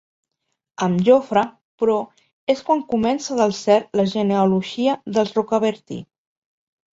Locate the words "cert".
3.59-3.93